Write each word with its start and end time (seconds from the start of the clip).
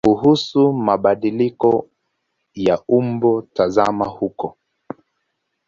Kuhusu 0.05 0.73
mabadiliko 0.73 1.89
ya 2.55 2.79
umbo 2.87 3.41
tazama 3.55 4.05
huko. 4.05 4.57